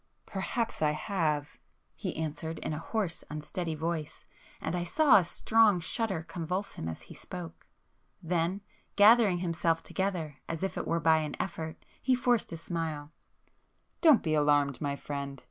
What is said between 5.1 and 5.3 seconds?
a